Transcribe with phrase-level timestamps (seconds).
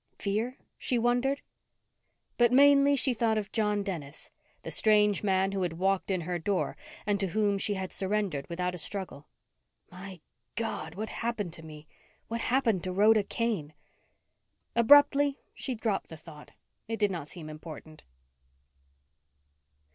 [0.17, 0.57] Fear?
[0.79, 1.43] She wondered.
[2.35, 4.31] But mainly she thought of John Dennis,
[4.63, 8.49] the strange man who had walked in her door and to whom she had surrendered
[8.49, 9.27] without a struggle.
[9.91, 10.19] My
[10.55, 10.95] God.
[10.95, 11.87] What happened to me?
[12.29, 13.75] What happened to Rhoda Kane?
[14.75, 16.49] Abruptly she dropped the thought
[16.87, 18.03] it did not seem important.